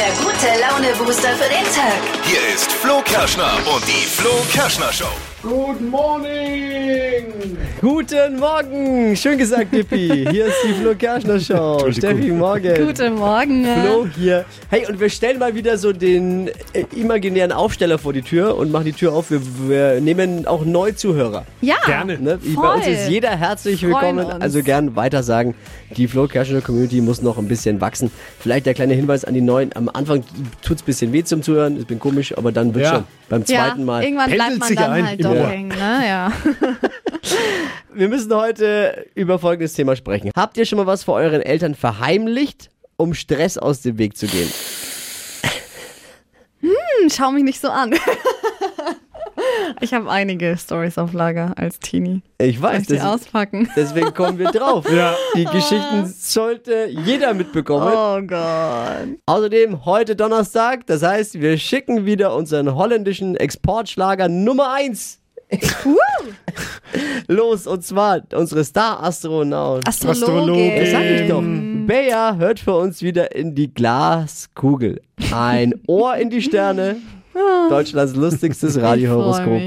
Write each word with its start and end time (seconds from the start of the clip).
der 0.00 0.12
gute 0.12 0.46
Laune-Booster 0.60 1.36
für 1.36 1.50
den 1.50 1.64
Tag. 1.76 2.00
Hier 2.24 2.40
ist 2.54 2.72
Flo 2.72 3.02
Kerschner 3.02 3.52
und 3.74 3.86
die 3.86 4.06
Flo 4.06 4.30
Kerschner 4.50 4.90
Show. 4.92 5.12
Good 5.42 5.80
morning! 5.80 7.32
Guten 7.80 8.38
Morgen! 8.38 9.16
Schön 9.16 9.38
gesagt, 9.38 9.72
Dippi. 9.72 10.26
Hier 10.30 10.46
ist 10.46 10.56
die 10.68 10.74
Flo 10.74 10.94
Kerschner 10.94 11.40
Show. 11.40 11.90
Steffi, 11.92 12.30
morgen. 12.30 12.86
Guten 12.86 13.14
Morgen. 13.14 13.64
Flo 13.64 14.06
hier. 14.14 14.44
Hey, 14.68 14.86
und 14.86 15.00
wir 15.00 15.08
stellen 15.08 15.38
mal 15.38 15.54
wieder 15.54 15.78
so 15.78 15.94
den 15.94 16.48
äh, 16.74 16.84
imaginären 16.94 17.52
Aufsteller 17.52 17.96
vor 17.96 18.12
die 18.12 18.20
Tür 18.20 18.58
und 18.58 18.70
machen 18.70 18.84
die 18.84 18.92
Tür 18.92 19.14
auf. 19.14 19.30
Wir, 19.30 19.40
wir 19.66 20.00
nehmen 20.02 20.46
auch 20.46 20.66
Neuzuhörer. 20.66 21.46
Ja, 21.62 21.76
Gerne. 21.86 22.18
Ne? 22.20 22.38
Voll. 22.38 22.62
Bei 22.62 22.74
uns 22.74 22.86
ist 22.86 23.08
jeder 23.08 23.30
herzlich 23.30 23.80
Freuen 23.80 24.18
willkommen. 24.18 24.34
uns. 24.34 24.42
Also 24.42 24.62
gern 24.62 24.94
weiter 24.94 25.22
sagen. 25.22 25.54
Die 25.96 26.06
Flo 26.06 26.26
Kerschner 26.28 26.60
Community 26.60 27.00
muss 27.00 27.22
noch 27.22 27.38
ein 27.38 27.48
bisschen 27.48 27.80
wachsen. 27.80 28.10
Vielleicht 28.40 28.66
der 28.66 28.74
kleine 28.74 28.92
Hinweis 28.92 29.24
an 29.24 29.32
die 29.32 29.40
Neuen. 29.40 29.74
Am 29.74 29.88
Anfang 29.88 30.22
tut's 30.62 30.82
ein 30.82 30.84
bisschen 30.84 31.14
weh 31.14 31.24
zum 31.24 31.42
Zuhören. 31.42 31.78
Ich 31.80 31.86
bin 31.86 31.98
komisch, 31.98 32.36
aber 32.36 32.52
dann 32.52 32.74
wird 32.74 32.84
Ja. 32.84 32.94
schon. 32.96 33.04
Beim 33.30 33.44
ja, 33.46 33.68
zweiten 33.68 33.84
Mal. 33.84 34.02
irgendwann 34.02 34.30
bleibt 34.30 34.58
man 34.58 34.68
sich 34.68 34.76
dann 34.76 34.90
ein 34.90 35.06
halt 35.06 35.20
im 35.32 35.38
doch 35.38 35.44
Ohr. 35.44 35.50
hängen. 35.50 35.68
Ne? 35.68 36.02
Ja. 36.06 36.32
Wir 37.94 38.08
müssen 38.08 38.34
heute 38.34 39.06
über 39.14 39.38
folgendes 39.38 39.74
Thema 39.74 39.96
sprechen. 39.96 40.30
Habt 40.36 40.56
ihr 40.56 40.64
schon 40.64 40.78
mal 40.78 40.86
was 40.86 41.04
vor 41.04 41.14
euren 41.16 41.42
Eltern 41.42 41.74
verheimlicht, 41.74 42.70
um 42.96 43.14
Stress 43.14 43.58
aus 43.58 43.82
dem 43.82 43.98
Weg 43.98 44.16
zu 44.16 44.26
gehen? 44.26 44.50
Schau 47.10 47.32
mich 47.32 47.44
nicht 47.44 47.60
so 47.60 47.68
an. 47.68 47.94
Ich 49.80 49.94
habe 49.94 50.10
einige 50.10 50.56
Stories 50.58 50.98
auf 50.98 51.12
Lager 51.14 51.54
als 51.56 51.78
Teenie. 51.78 52.20
Ich 52.38 52.58
Soll 52.58 52.62
weiß, 52.70 52.82
ich 52.82 52.86
die 52.88 53.00
auspacken? 53.00 53.70
deswegen 53.74 54.12
kommen 54.12 54.38
wir 54.38 54.50
drauf. 54.50 54.84
Ja. 54.94 55.14
Die 55.34 55.44
Geschichten 55.46 56.04
sollte 56.06 56.86
jeder 56.88 57.32
mitbekommen. 57.32 57.90
Oh 57.94 58.20
Gott. 58.26 59.18
Außerdem 59.24 59.84
heute 59.86 60.16
Donnerstag, 60.16 60.86
das 60.86 61.02
heißt, 61.02 61.40
wir 61.40 61.56
schicken 61.56 62.04
wieder 62.04 62.34
unseren 62.34 62.74
holländischen 62.74 63.36
Exportschlager 63.36 64.28
Nummer 64.28 64.72
1 64.74 65.19
los. 67.28 67.66
Und 67.66 67.84
zwar 67.84 68.22
unsere 68.34 68.64
Star-Astronaut. 68.64 69.86
Astrologin. 69.86 70.86
Sag 70.90 71.04
ich 71.04 71.28
doch. 71.28 71.42
Bea 71.86 72.36
hört 72.36 72.60
für 72.60 72.74
uns 72.74 73.02
wieder 73.02 73.34
in 73.34 73.54
die 73.54 73.72
Glaskugel. 73.72 75.00
Ein 75.32 75.74
Ohr 75.86 76.16
in 76.16 76.30
die 76.30 76.42
Sterne. 76.42 76.96
Deutschlands 77.68 78.14
lustigstes 78.16 78.80
Radiohoroskop. 78.80 79.60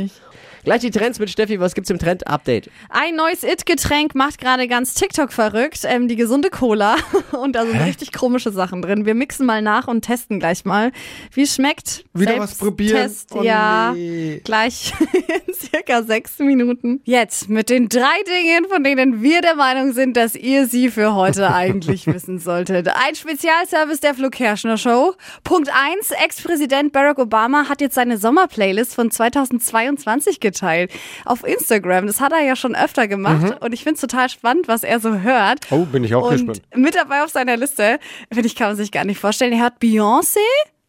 Gleich 0.63 0.81
die 0.81 0.91
Trends 0.91 1.19
mit 1.19 1.29
Steffi. 1.29 1.59
Was 1.59 1.73
gibt's 1.75 1.89
im 1.89 1.99
Trend-Update? 1.99 2.69
Ein 2.89 3.15
neues 3.15 3.43
It-Getränk 3.43 4.15
macht 4.15 4.39
gerade 4.39 4.67
ganz 4.67 4.93
TikTok 4.93 5.33
verrückt. 5.33 5.81
Ähm, 5.83 6.07
die 6.07 6.15
gesunde 6.15 6.49
Cola. 6.49 6.95
Und 7.31 7.55
da 7.55 7.65
sind 7.65 7.79
richtig 7.81 8.13
komische 8.13 8.51
Sachen 8.51 8.81
drin. 8.81 9.05
Wir 9.05 9.13
mixen 9.13 9.45
mal 9.45 9.61
nach 9.61 9.87
und 9.87 10.03
testen 10.03 10.39
gleich 10.39 10.63
mal, 10.65 10.91
wie 11.33 11.41
es 11.41 11.55
schmeckt. 11.55 12.05
Wieder 12.13 12.37
was 12.39 12.55
probieren? 12.55 12.95
Test, 12.95 13.31
Oh, 13.33 13.41
ja. 13.41 13.91
nee. 13.93 14.41
Gleich 14.43 14.93
in 15.47 15.53
circa 15.53 16.03
sechs 16.03 16.39
Minuten. 16.39 17.01
Jetzt 17.03 17.49
mit 17.49 17.69
den 17.69 17.89
drei 17.89 18.21
Dingen, 18.27 18.65
von 18.69 18.83
denen 18.83 19.21
wir 19.21 19.41
der 19.41 19.55
Meinung 19.55 19.91
sind, 19.93 20.15
dass 20.15 20.35
ihr 20.35 20.67
sie 20.67 20.89
für 20.89 21.15
heute 21.15 21.53
eigentlich 21.53 22.07
wissen 22.07 22.39
solltet. 22.39 22.87
Ein 22.87 23.15
Spezialservice 23.15 23.99
der 23.99 24.13
Flo 24.13 24.29
Kerschner 24.29 24.77
Show. 24.77 25.13
Punkt 25.43 25.69
eins: 25.69 26.11
Ex-Präsident 26.11 26.93
Barack 26.93 27.19
Obama 27.19 27.67
hat 27.67 27.81
jetzt 27.81 27.95
seine 27.95 28.17
Sommerplaylist 28.17 28.93
von 28.95 29.09
2022 29.11 30.39
geteilt 30.53 30.91
auf 31.25 31.43
Instagram. 31.45 32.07
Das 32.07 32.21
hat 32.21 32.31
er 32.31 32.41
ja 32.43 32.55
schon 32.55 32.75
öfter 32.75 33.07
gemacht 33.07 33.61
und 33.61 33.73
ich 33.73 33.83
finde 33.83 33.95
es 33.95 34.01
total 34.01 34.29
spannend, 34.29 34.67
was 34.67 34.83
er 34.83 34.99
so 34.99 35.19
hört. 35.19 35.59
Oh, 35.71 35.85
bin 35.85 36.03
ich 36.03 36.13
auch 36.15 36.23
und 36.29 36.31
gespannt. 36.37 36.61
mit 36.75 36.95
dabei 36.95 37.23
auf 37.23 37.29
seiner 37.29 37.57
Liste, 37.57 37.99
finde 38.31 38.47
ich, 38.47 38.55
kann 38.55 38.67
man 38.67 38.75
sich 38.77 38.91
gar 38.91 39.03
nicht 39.05 39.19
vorstellen. 39.19 39.53
Er 39.53 39.59
hat 39.61 39.79
Beyoncé, 39.81 40.37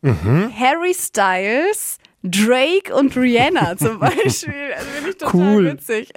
Harry 0.02 0.94
Styles, 0.94 1.98
Drake 2.22 2.94
und 2.94 3.16
Rihanna 3.16 3.76
zum 3.76 3.98
Beispiel. 4.00 4.72
Also 4.76 4.88
finde 4.94 5.10
ich 5.10 5.16
total 5.18 5.34
Cool. 5.40 5.64
witzig. 5.72 6.10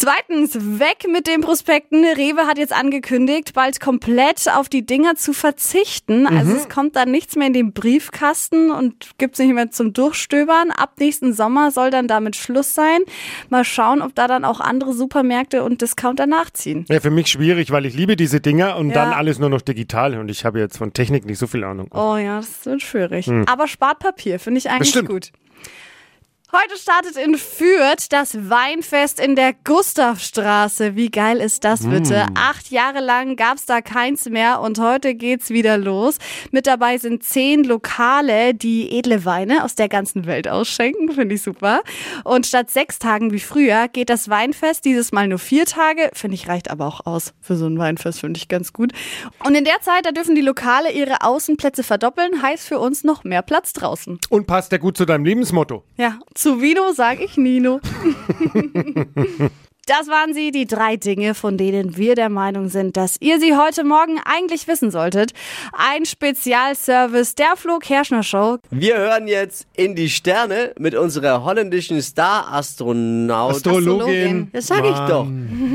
Zweitens, 0.00 0.54
weg 0.78 1.06
mit 1.12 1.26
den 1.26 1.40
Prospekten. 1.40 2.04
Rewe 2.04 2.46
hat 2.46 2.56
jetzt 2.56 2.72
angekündigt, 2.72 3.52
bald 3.52 3.80
komplett 3.80 4.46
auf 4.48 4.68
die 4.68 4.86
Dinger 4.86 5.16
zu 5.16 5.32
verzichten. 5.32 6.28
Also 6.28 6.52
es 6.54 6.68
kommt 6.68 6.94
dann 6.94 7.10
nichts 7.10 7.34
mehr 7.34 7.48
in 7.48 7.52
den 7.52 7.72
Briefkasten 7.72 8.70
und 8.70 9.10
gibt's 9.18 9.40
nicht 9.40 9.52
mehr 9.52 9.72
zum 9.72 9.92
Durchstöbern. 9.92 10.70
Ab 10.70 10.92
nächsten 11.00 11.32
Sommer 11.32 11.72
soll 11.72 11.90
dann 11.90 12.06
damit 12.06 12.36
Schluss 12.36 12.76
sein. 12.76 13.00
Mal 13.50 13.64
schauen, 13.64 14.00
ob 14.00 14.14
da 14.14 14.28
dann 14.28 14.44
auch 14.44 14.60
andere 14.60 14.92
Supermärkte 14.92 15.64
und 15.64 15.82
Discounter 15.82 16.28
nachziehen. 16.28 16.84
Ja, 16.88 17.00
für 17.00 17.10
mich 17.10 17.26
schwierig, 17.26 17.72
weil 17.72 17.84
ich 17.84 17.94
liebe 17.94 18.14
diese 18.14 18.40
Dinger 18.40 18.76
und 18.76 18.90
Ja. 18.90 18.94
dann 19.04 19.12
alles 19.12 19.40
nur 19.40 19.48
noch 19.50 19.62
digital 19.62 20.16
und 20.16 20.30
ich 20.30 20.44
habe 20.44 20.60
jetzt 20.60 20.78
von 20.78 20.92
Technik 20.92 21.26
nicht 21.26 21.38
so 21.38 21.48
viel 21.48 21.64
Ahnung. 21.64 21.88
Oh 21.92 22.14
ja, 22.16 22.36
das 22.36 22.64
wird 22.66 22.82
schwierig. 22.82 23.28
Aber 23.46 23.66
spart 23.66 23.98
Papier, 23.98 24.38
finde 24.38 24.58
ich 24.58 24.70
eigentlich 24.70 24.90
stimmt. 24.90 25.08
gut. 25.08 25.32
Heute 26.50 26.78
startet 26.78 27.18
in 27.18 27.36
Fürth 27.36 28.06
das 28.08 28.48
Weinfest 28.48 29.20
in 29.20 29.36
der 29.36 29.52
Gustavstraße. 29.52 30.96
Wie 30.96 31.10
geil 31.10 31.42
ist 31.42 31.62
das 31.62 31.86
bitte? 31.86 32.24
Acht 32.36 32.70
Jahre 32.70 33.00
lang 33.00 33.36
gab's 33.36 33.66
da 33.66 33.82
keins 33.82 34.24
mehr 34.30 34.62
und 34.62 34.78
heute 34.78 35.14
geht's 35.14 35.50
wieder 35.50 35.76
los. 35.76 36.16
Mit 36.50 36.66
dabei 36.66 36.96
sind 36.96 37.22
zehn 37.22 37.64
Lokale, 37.64 38.54
die 38.54 38.96
edle 38.96 39.26
Weine 39.26 39.62
aus 39.62 39.74
der 39.74 39.90
ganzen 39.90 40.24
Welt 40.24 40.48
ausschenken. 40.48 41.12
Finde 41.12 41.34
ich 41.34 41.42
super. 41.42 41.82
Und 42.24 42.46
statt 42.46 42.70
sechs 42.70 42.98
Tagen 42.98 43.30
wie 43.30 43.40
früher 43.40 43.86
geht 43.86 44.08
das 44.08 44.30
Weinfest 44.30 44.86
dieses 44.86 45.12
Mal 45.12 45.28
nur 45.28 45.38
vier 45.38 45.66
Tage. 45.66 46.08
Finde 46.14 46.36
ich 46.36 46.48
reicht 46.48 46.70
aber 46.70 46.86
auch 46.86 47.04
aus 47.04 47.34
für 47.42 47.56
so 47.56 47.66
ein 47.66 47.78
Weinfest, 47.78 48.20
finde 48.20 48.38
ich 48.38 48.48
ganz 48.48 48.72
gut. 48.72 48.92
Und 49.44 49.54
in 49.54 49.64
der 49.64 49.82
Zeit, 49.82 50.06
da 50.06 50.12
dürfen 50.12 50.34
die 50.34 50.40
Lokale 50.40 50.92
ihre 50.92 51.20
Außenplätze 51.20 51.82
verdoppeln. 51.82 52.40
Heißt 52.40 52.66
für 52.66 52.78
uns 52.78 53.04
noch 53.04 53.22
mehr 53.22 53.42
Platz 53.42 53.74
draußen. 53.74 54.18
Und 54.30 54.46
passt 54.46 54.72
ja 54.72 54.78
gut 54.78 54.96
zu 54.96 55.04
deinem 55.04 55.26
Lebensmotto. 55.26 55.84
Ja, 55.98 56.18
zu 56.38 56.62
Vino 56.62 56.92
sag 56.92 57.20
ich 57.20 57.36
Nino. 57.36 57.80
Das 59.88 60.06
waren 60.08 60.34
sie, 60.34 60.50
die 60.50 60.66
drei 60.66 60.96
Dinge, 60.96 61.32
von 61.32 61.56
denen 61.56 61.96
wir 61.96 62.14
der 62.14 62.28
Meinung 62.28 62.68
sind, 62.68 62.98
dass 62.98 63.16
ihr 63.20 63.40
sie 63.40 63.56
heute 63.56 63.84
Morgen 63.84 64.20
eigentlich 64.22 64.68
wissen 64.68 64.90
solltet. 64.90 65.32
Ein 65.72 66.04
Spezialservice 66.04 67.34
der 67.34 67.56
Flo 67.56 67.78
Kerschner 67.78 68.22
Show. 68.22 68.58
Wir 68.68 68.98
hören 68.98 69.26
jetzt 69.28 69.66
in 69.74 69.94
die 69.94 70.10
Sterne 70.10 70.74
mit 70.78 70.94
unserer 70.94 71.42
holländischen 71.42 72.02
Star-Astronaut. 72.02 73.52
Astrologin. 73.52 74.50
Das 74.52 74.66
sag 74.66 74.84
ich 74.84 74.98
doch. 75.08 75.26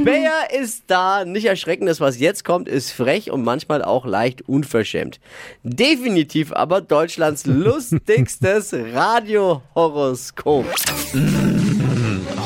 Bea 0.04 0.44
ist 0.62 0.84
da. 0.86 1.26
Nicht 1.26 1.46
erschrecken, 1.46 1.88
das 1.88 2.00
was 2.00 2.20
jetzt 2.20 2.46
kommt, 2.46 2.70
ist 2.70 2.92
frech 2.92 3.32
und 3.32 3.44
manchmal 3.44 3.84
auch 3.84 4.06
leicht 4.06 4.48
unverschämt. 4.48 5.20
Definitiv 5.64 6.54
aber 6.54 6.82
Deutschlands 6.82 7.46
lustigstes 7.48 8.76
Radiohoroskop. 8.94 10.68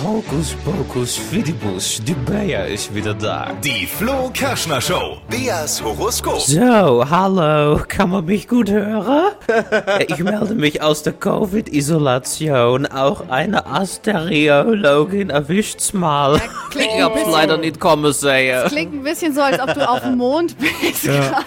Hokus 0.07 0.55
Pokus 0.63 1.17
Fidibus, 1.17 2.01
die 2.01 2.13
Bea 2.13 2.63
ist 2.63 2.95
wieder 2.95 3.13
da. 3.13 3.51
Die 3.61 3.85
Flo 3.85 4.29
Kerschner 4.33 4.79
Show. 4.79 5.17
Beas 5.29 5.83
Horoskop. 5.83 6.39
So, 6.39 7.03
hallo, 7.09 7.81
kann 7.89 8.11
man 8.11 8.23
mich 8.23 8.47
gut 8.47 8.71
hören? 8.71 9.33
ich 10.07 10.17
melde 10.19 10.55
mich 10.55 10.81
aus 10.81 11.03
der 11.03 11.11
Covid-Isolation. 11.11 12.85
Auch 12.85 13.27
eine 13.27 13.65
Asteriologin 13.65 15.29
erwischt's 15.29 15.91
mal. 15.91 16.39
klingt 16.71 16.93
Ich 16.95 17.01
hab's 17.01 17.29
leider 17.29 17.57
nicht 17.57 17.81
kommen 17.81 18.13
sehen. 18.13 18.65
Klingt 18.69 18.93
ein 18.93 19.03
bisschen 19.03 19.35
so, 19.35 19.41
als 19.41 19.59
ob 19.59 19.73
du 19.73 19.89
auf 19.89 20.03
dem 20.03 20.15
Mond 20.15 20.55
bist. 20.57 21.03
Ja. 21.03 21.43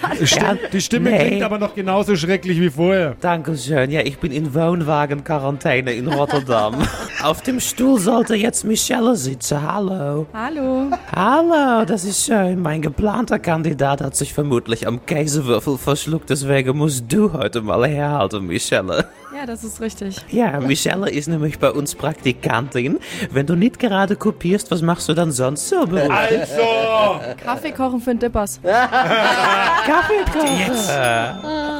Die 0.70 0.80
Stimme 0.82 1.10
Nee. 1.12 1.28
klingt 1.28 1.42
aber 1.44 1.56
noch 1.56 1.74
genauso 1.74 2.14
schrecklich 2.14 2.60
wie 2.60 2.68
vorher. 2.68 3.16
Dankeschön. 3.22 3.90
Ja, 3.90 4.02
ich 4.02 4.18
bin 4.18 4.32
in 4.32 4.54
Wohnwagen-Quarantäne 4.54 5.94
in 5.94 6.08
Rotterdam. 6.08 6.74
Auf 7.22 7.42
dem 7.42 7.60
Stuhl 7.60 7.98
sollte 7.98 8.34
jetzt 8.34 8.49
Michelle 8.64 9.16
sitzen. 9.16 9.62
Hallo. 9.62 10.26
Hallo. 10.32 10.90
Hallo, 11.14 11.84
das 11.84 12.04
ist 12.04 12.24
schön. 12.24 12.60
Mein 12.60 12.82
geplanter 12.82 13.38
Kandidat 13.38 14.00
hat 14.00 14.16
sich 14.16 14.34
vermutlich 14.34 14.86
am 14.86 15.06
Käsewürfel 15.06 15.78
verschluckt, 15.78 16.30
deswegen 16.30 16.76
musst 16.76 17.04
du 17.08 17.32
heute 17.32 17.62
mal 17.62 17.86
herhalten, 17.86 18.46
Michelle. 18.46 19.06
Ja, 19.32 19.46
das 19.46 19.62
ist 19.62 19.80
richtig. 19.80 20.16
Ja, 20.30 20.58
Michelle 20.58 21.08
ist 21.08 21.28
nämlich 21.28 21.60
bei 21.60 21.70
uns 21.70 21.94
Praktikantin. 21.94 22.98
Wenn 23.30 23.46
du 23.46 23.54
nicht 23.54 23.78
gerade 23.78 24.16
kopierst, 24.16 24.72
was 24.72 24.82
machst 24.82 25.08
du 25.08 25.14
dann 25.14 25.30
sonst 25.30 25.68
so? 25.68 25.76
Also! 25.78 27.20
Kaffee 27.42 27.70
kochen 27.70 28.00
für 28.00 28.10
den 28.10 28.18
Dippers. 28.18 28.60
Kaffee 28.64 30.24
kochen. 30.32 30.58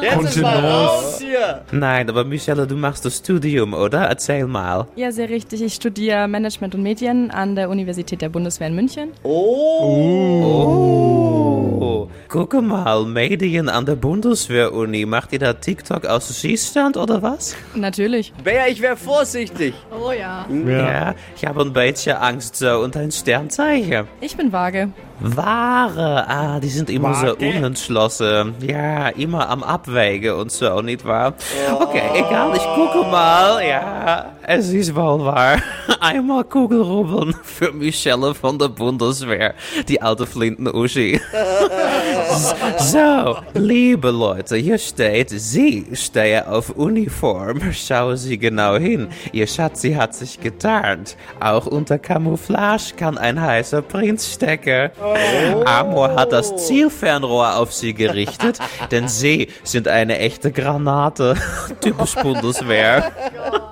Jetzt 0.03 0.37
ist 0.37 0.43
mal 0.43 0.65
raus 0.65 1.19
hier. 1.21 1.63
Nein, 1.73 2.09
aber 2.09 2.23
Michelle, 2.25 2.69
du 2.69 2.77
machst 2.77 3.05
das 3.05 3.17
Studium, 3.19 3.75
oder? 3.75 4.03
Erzähl 4.03 4.47
mal. 4.47 4.87
Ja, 4.95 5.11
sehr 5.11 5.29
richtig. 5.29 5.61
Ich 5.61 5.75
studiere 5.75 6.29
Management 6.29 6.77
und 6.77 6.83
Medien 6.85 7.33
an 7.33 7.57
der 7.57 7.69
Universität 7.69 8.23
der 8.23 8.29
Bundeswehr 8.29 8.69
in 8.69 8.77
München. 8.77 9.11
Oh, 9.25 10.61
guck 12.31 12.55
mal, 12.63 13.05
Medien 13.07 13.69
an 13.69 13.85
der 13.87 13.97
Bundeswehr-Uni. 13.97 15.05
Macht 15.05 15.33
ihr 15.33 15.41
da 15.41 15.53
TikTok 15.53 16.07
aus 16.07 16.39
Schießstand 16.39 16.97
oder 16.97 17.23
was? 17.23 17.57
Natürlich. 17.75 18.33
Bea, 18.45 18.69
ich 18.69 18.81
wäre 18.81 18.97
vorsichtig. 18.97 19.75
Oh 19.91 20.13
ja. 20.13 20.47
Ja, 20.49 21.15
ich 21.37 21.45
habe 21.45 21.63
ein 21.63 21.73
bisschen 21.73 22.17
Angst 22.17 22.57
so 22.57 22.79
und 22.79 22.97
ein 22.97 23.11
Sternzeichen. 23.11 24.07
Ich 24.21 24.37
bin 24.37 24.53
vage. 24.53 24.93
Ware, 25.23 26.25
ah, 26.29 26.61
die 26.61 26.71
sind 26.71 26.89
immer 26.89 27.13
so 27.15 27.27
Warte. 27.27 27.45
unentschlossen. 27.47 28.55
Ja, 28.63 29.09
immer 29.09 29.51
am 29.51 29.63
Abwägen 29.63 30.35
und 30.35 30.51
so, 30.51 30.81
nicht 30.81 31.05
wahr? 31.05 31.35
Okay, 31.79 32.03
egal, 32.15 32.57
ich 32.57 32.63
gucke 32.63 33.07
mal. 33.07 33.63
Ja, 33.63 34.33
es 34.47 34.73
ist 34.73 34.95
wohl 34.95 35.23
wahr. 35.27 35.59
Einmal 36.01 36.45
Kugelrubbeln 36.45 37.35
für 37.43 37.71
Michelle 37.73 38.35
von 38.35 38.59
der 38.59 38.69
Bundeswehr, 38.69 39.55
die 39.89 40.01
alte 40.01 40.27
Flinten-Uschi. 40.27 41.21
So, 42.79 43.37
liebe 43.55 44.11
Leute, 44.11 44.57
hier 44.57 44.79
steht, 44.79 45.31
Sie 45.31 45.87
stehen 45.93 46.47
auf 46.47 46.71
Uniform. 46.71 47.73
Schauen 47.73 48.17
Sie 48.17 48.39
genau 48.39 48.77
hin. 48.77 49.09
Ihr 49.33 49.47
Schatzi 49.47 49.93
hat 49.93 50.15
sich 50.15 50.41
getarnt. 50.41 51.17
Auch 51.41 51.67
unter 51.67 51.99
Camouflage 51.99 52.95
kann 52.97 53.19
ein 53.19 53.41
heißer 53.41 53.83
Prinz 53.83 54.33
stecken. 54.33 54.91
Amor 55.65 56.15
hat 56.17 56.33
das 56.33 56.67
Zielfernrohr 56.67 57.57
auf 57.57 57.73
Sie 57.73 57.95
gerichtet, 57.95 58.59
denn 58.91 59.09
Sie 59.09 59.49
sind 59.63 59.89
eine 59.89 60.19
echte 60.19 60.53
Granate. 60.53 61.37
Typisch 61.81 62.15
Bundeswehr. 62.17 63.13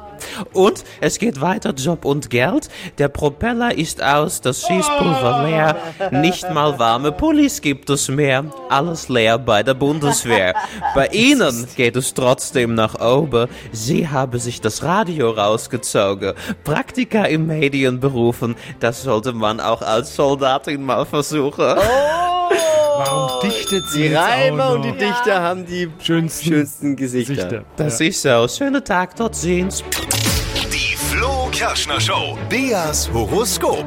Und 0.52 0.84
es 1.00 1.18
geht 1.18 1.40
weiter, 1.40 1.72
Job 1.72 2.04
und 2.04 2.30
Geld. 2.30 2.68
Der 2.98 3.08
Propeller 3.08 3.76
ist 3.76 4.02
aus, 4.02 4.40
das 4.40 4.62
Schießpulver 4.66 5.44
leer. 5.46 5.76
Nicht 6.10 6.50
mal 6.52 6.78
warme 6.78 7.12
Pullis 7.12 7.60
gibt 7.60 7.90
es 7.90 8.08
mehr. 8.08 8.44
Alles 8.68 9.08
leer 9.08 9.38
bei 9.38 9.62
der 9.62 9.74
Bundeswehr. 9.74 10.54
Bei 10.94 11.08
Ihnen 11.08 11.66
geht 11.76 11.96
es 11.96 12.14
trotzdem 12.14 12.74
nach 12.74 13.00
oben. 13.00 13.48
Sie 13.72 14.08
haben 14.08 14.38
sich 14.38 14.60
das 14.60 14.82
Radio 14.82 15.30
rausgezogen. 15.30 16.34
Praktika 16.64 17.24
im 17.24 17.46
Medienberufen, 17.46 18.56
das 18.80 19.02
sollte 19.02 19.32
man 19.32 19.60
auch 19.60 19.82
als 19.82 20.14
Soldatin 20.14 20.82
mal 20.82 21.04
versuchen. 21.04 21.76
Warum 22.98 23.40
dichtet 23.42 23.88
sie 23.90 24.02
Die 24.02 24.08
jetzt 24.08 24.18
auch 24.18 24.28
Reimer 24.28 24.70
und 24.72 24.82
die 24.82 24.92
Dichter 24.92 25.40
haben 25.40 25.64
die 25.64 25.88
schönsten, 26.02 26.48
schönsten 26.48 26.96
Gesichter. 26.96 27.34
Gesichter. 27.34 27.64
Das 27.76 28.00
ist 28.00 28.22
so. 28.22 28.48
Schönen 28.48 28.84
Tag, 28.84 29.14
dort 29.14 29.36
sehen's. 29.36 29.84
Kerschner 31.58 32.00
Show. 32.00 32.38
Beas 32.48 33.10
Horoskop. 33.12 33.84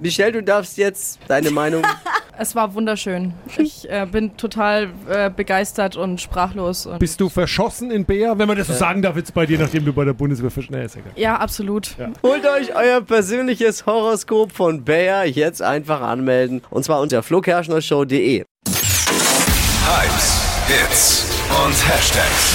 Michelle, 0.00 0.32
du 0.32 0.42
darfst 0.42 0.76
jetzt 0.76 1.20
deine 1.28 1.52
Meinung. 1.52 1.84
Es 2.36 2.54
war 2.54 2.72
wunderschön. 2.74 3.34
Ich 3.58 3.88
äh, 3.90 4.06
bin 4.10 4.34
total 4.38 4.88
äh, 5.10 5.28
begeistert 5.28 5.96
und 5.96 6.22
sprachlos. 6.22 6.86
Und 6.86 6.98
Bist 6.98 7.20
du 7.20 7.28
verschossen 7.28 7.90
in 7.90 8.06
Bea, 8.06 8.38
wenn 8.38 8.48
man 8.48 8.56
das 8.56 8.66
so 8.68 8.72
sagen 8.72 9.02
darf 9.02 9.14
jetzt 9.14 9.34
bei 9.34 9.44
dir, 9.44 9.58
nachdem 9.58 9.84
du 9.84 9.92
bei 9.92 10.06
der 10.06 10.14
Bundeswehr 10.14 10.50
verschnell 10.50 10.86
ist? 10.86 10.96
egal. 10.96 11.12
ja, 11.16 11.36
absolut. 11.36 11.94
Holt 12.22 12.46
euch 12.46 12.74
euer 12.74 13.02
persönliches 13.02 13.84
Horoskop 13.84 14.52
von 14.52 14.84
Bayer 14.84 15.26
jetzt 15.26 15.60
einfach 15.60 16.00
anmelden. 16.00 16.62
Und 16.70 16.82
zwar 16.82 17.00
unter 17.02 17.22
flokerschnershow.de. 17.22 18.44
Hypes, 18.66 20.40
Hits 20.66 21.26
und 21.62 21.88
Hashtags. 21.88 22.54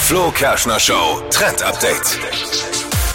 Flo 0.00 0.30
Kerschner 0.30 0.80
Show 0.80 1.20
Trend 1.30 1.62
Update. 1.62 2.18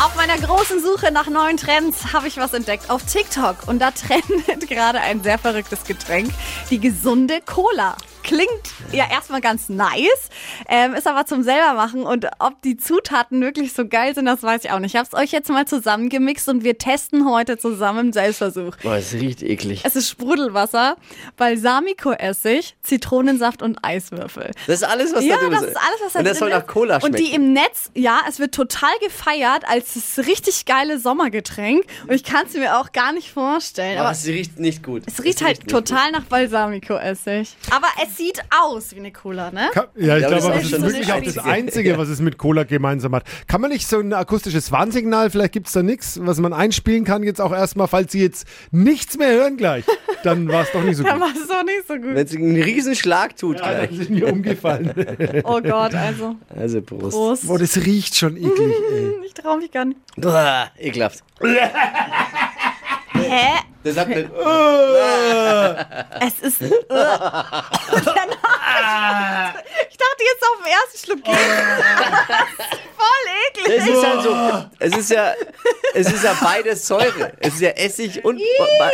Auf 0.03 0.15
meiner 0.15 0.36
großen 0.36 0.81
Suche 0.81 1.12
nach 1.12 1.27
neuen 1.27 1.57
Trends 1.57 2.12
habe 2.12 2.27
ich 2.27 2.38
was 2.38 2.53
entdeckt 2.53 2.89
auf 2.89 3.03
TikTok. 3.03 3.68
Und 3.68 3.77
da 3.77 3.92
trendet 3.92 4.68
gerade 4.68 5.00
ein 5.00 5.21
sehr 5.21 5.38
verrücktes 5.38 5.83
Getränk. 5.83 6.31
Die 6.71 6.80
gesunde 6.80 7.39
Cola. 7.45 7.95
Klingt 8.24 8.50
ja 8.92 9.06
erstmal 9.12 9.42
ganz 9.42 9.70
nice, 9.70 10.30
ähm, 10.70 10.94
ist 10.94 11.08
aber 11.08 11.26
zum 11.26 11.44
selber 11.44 11.74
machen. 11.74 12.04
Und 12.04 12.28
ob 12.40 12.62
die 12.62 12.78
Zutaten 12.78 13.42
wirklich 13.42 13.74
so 13.74 13.88
geil 13.88 14.14
sind, 14.16 14.26
das 14.26 14.44
weiß 14.44 14.64
ich 14.66 14.72
auch 14.72 14.80
nicht. 14.80 14.94
Ich 14.94 15.00
habe 15.00 15.08
es 15.12 15.18
euch 15.18 15.32
jetzt 15.32 15.50
mal 15.50 15.66
zusammengemixt 15.66 16.48
und 16.50 16.64
wir 16.64 16.78
testen 16.78 17.30
heute 17.30 17.58
zusammen 17.58 18.08
im 18.08 18.14
Selbstversuch. 18.14 18.76
Boah, 18.84 18.96
es 18.96 19.14
riecht 19.14 19.42
eklig. 19.44 19.82
Es 19.84 19.96
ist 19.96 20.10
Sprudelwasser, 20.10 20.96
Balsamico-Essig, 21.38 22.76
Zitronensaft 22.82 23.62
und 23.62 23.80
Eiswürfel. 23.84 24.52
Das 24.68 24.82
ist 24.82 24.84
alles, 24.88 25.14
was 25.14 25.24
Ja, 25.24 25.36
da 25.36 25.42
drin 25.42 25.52
das 25.52 25.62
ist 25.64 25.78
alles, 25.78 26.00
was 26.06 26.14
da 26.14 26.20
Und 26.20 26.26
das 26.26 26.38
drin 26.38 26.40
soll 26.40 26.50
nach 26.50 26.60
ist. 26.66 26.68
Cola 26.68 27.00
schmecken. 27.00 27.16
Und 27.16 27.20
die 27.20 27.34
im 27.34 27.54
Netz, 27.54 27.92
ja, 27.96 28.20
es 28.28 28.40
wird 28.40 28.54
total 28.54 28.92
gefeiert 29.04 29.64
als 29.68 29.94
das 29.94 30.26
richtig 30.26 30.66
geile 30.66 31.00
Sommergetränk. 31.00 31.86
Und 32.08 32.14
ich 32.14 32.24
kann 32.24 32.46
es 32.48 32.54
mir 32.54 32.78
auch 32.80 32.92
gar 32.92 33.14
nicht 33.14 33.32
vorstellen. 33.32 33.98
Aber 33.98 34.10
Aber 34.10 34.18
es 34.18 34.26
riecht 34.26 34.60
nicht 34.60 34.84
gut. 34.84 35.04
es 35.06 35.24
riecht 35.24 35.42
halt 35.42 35.60
nicht 35.60 35.70
total 35.70 36.12
nach 36.12 36.24
Balsamico-Essig. 36.24 37.56
Aber 37.72 37.88
es 38.04 38.11
sieht 38.16 38.42
aus 38.63 38.94
wie 38.96 39.00
eine 39.00 39.12
Cola, 39.12 39.52
ne? 39.52 39.69
Ka- 39.74 39.88
Ja, 39.96 40.18
ich 40.18 40.24
Ja, 40.24 40.28
glaube, 40.30 40.36
das 40.36 40.46
das 40.46 40.63
ist 40.63 40.72
ist 40.74 40.81
wirklich 40.84 41.13
auch 41.13 41.22
das 41.24 41.38
Einzige. 41.38 41.98
Was 41.98 42.10
es 42.10 42.19
mit 42.22 42.38
Cola 42.38 42.63
gemeinsam 42.63 43.13
hat. 43.16 43.24
Kann 43.48 43.62
man 43.62 43.72
nicht 43.72 43.88
so 43.88 44.00
ein 44.00 44.13
akustisches 44.13 44.72
Warnsignal, 44.72 45.30
vielleicht 45.30 45.54
gibt 45.54 45.68
es 45.68 45.74
da 45.74 45.84
nichts, 45.84 46.19
was 46.22 46.40
man 46.40 46.54
einspielen 46.54 47.04
kann, 47.06 47.24
jetzt 47.24 47.40
auch 47.42 47.52
erstmal, 47.52 47.88
falls 47.88 48.12
Sie 48.12 48.22
jetzt 48.22 48.46
nichts 48.72 49.18
mehr 49.18 49.31
hören 49.31 49.58
gleich, 49.58 49.86
dann 50.24 50.48
war 50.48 50.63
es 50.63 50.72
doch 50.72 50.84
nicht 50.84 50.98
so 50.98 51.04
gut. 51.12 51.19
war 51.19 51.30
es 51.34 51.48
doch 51.48 51.63
nicht 51.63 51.88
so 51.88 51.96
gut. 51.96 52.16
Wenn 52.16 52.25
es 52.25 52.36
einen 52.36 52.62
riesen 52.62 52.96
Schlag 52.96 53.36
tut 53.36 53.60
Ja, 53.60 53.69
gleich. 53.72 53.90
das 53.90 54.00
ist 54.00 54.10
mir 54.10 54.28
umgefallen. 54.31 54.92
Oh 55.44 55.62
Gott, 55.62 55.94
also. 55.96 56.36
Also 56.56 56.81
Prost. 56.81 57.12
Prost. 57.16 57.48
Boah, 57.48 57.58
das 57.60 57.78
riecht 57.78 58.16
schon 58.16 58.38
eklig. 58.38 58.74
Ich 59.25 59.34
trau 59.34 59.58
mich 59.58 59.72
gar 59.72 59.86
nicht. 59.86 60.00
Uah, 60.24 60.69
ekelhaft. 60.78 61.24
Hä? 63.31 63.63
Das 63.86 63.98
hat 63.98 64.07
eine, 64.07 64.30
Es 66.19 66.39
ist. 66.42 66.62
Ich 69.89 69.98
dachte 69.98 70.24
jetzt 70.24 70.44
auf 70.44 70.57
den 70.63 70.72
ersten 70.72 71.06
Schluck 71.06 71.24
geht. 71.24 71.36
Voll 73.01 73.25
eklig. 73.48 73.78
es 73.80 73.88
ist 73.88 74.06
halt 74.06 74.22
so, 74.24 74.69
es 74.80 74.98
ist 74.98 75.10
ja, 75.12 75.33
es 75.95 76.12
ist 76.12 76.24
ja 76.24 76.36
beides 76.42 76.86
Säure. 76.88 77.33
Es 77.39 77.56
ist 77.56 77.62
ja 77.62 77.69
Essig 77.72 78.24
und 78.24 78.39